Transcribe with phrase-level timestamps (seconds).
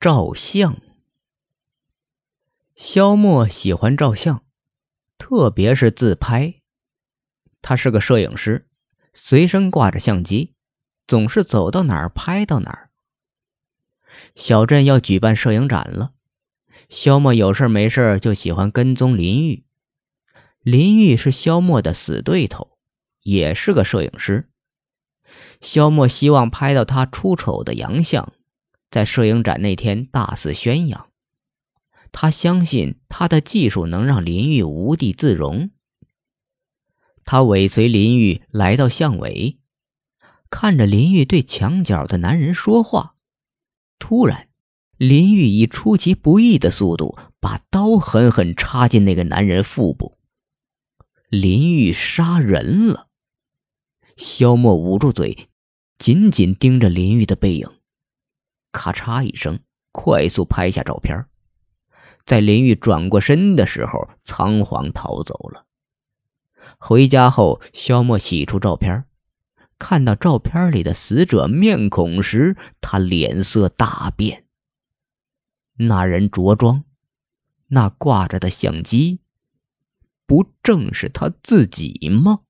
[0.00, 0.80] 照相。
[2.74, 4.42] 萧默喜欢照相，
[5.18, 6.62] 特别是自拍。
[7.60, 8.66] 他是个摄影师，
[9.12, 10.54] 随身挂着相机，
[11.06, 12.88] 总是走到哪儿拍到哪儿。
[14.34, 16.14] 小镇要举办摄影展了，
[16.88, 19.66] 萧默有事没事就喜欢跟踪林玉。
[20.62, 22.78] 林玉是萧默的死对头，
[23.20, 24.48] 也是个摄影师。
[25.60, 28.32] 萧默希望拍到他出丑的洋相，
[28.90, 31.08] 在摄影展那天大肆宣扬。
[32.12, 35.70] 他相信他的技术能让林玉无地自容。
[37.24, 39.58] 他尾随林玉来到巷尾，
[40.50, 43.14] 看着林玉对墙角的男人说话。
[44.00, 44.48] 突然，
[44.96, 50.18] 林玉以出其不意的速度把刀狠狠插进那个男人腹部。
[51.28, 53.06] 林玉杀人了。
[54.16, 55.48] 萧默捂住嘴，
[55.98, 57.70] 紧紧盯着林玉的背影，
[58.72, 59.60] 咔嚓一声，
[59.92, 61.26] 快速拍下照片。
[62.26, 65.66] 在林玉转过身的时候，仓皇逃走了。
[66.78, 69.06] 回家后，萧默洗出照片，
[69.78, 74.44] 看到照片里的死者面孔时，他脸色大变。
[75.78, 76.84] 那人着装，
[77.68, 79.20] 那挂着的相机，
[80.26, 82.40] 不正是他自己吗？